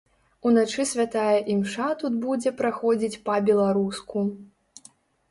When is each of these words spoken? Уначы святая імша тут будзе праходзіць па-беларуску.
Уначы 0.51 0.83
святая 0.91 1.35
імша 1.55 1.89
тут 2.03 2.13
будзе 2.23 2.51
праходзіць 2.61 3.19
па-беларуску. 3.27 4.23